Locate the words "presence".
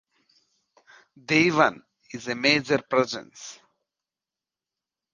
2.81-3.59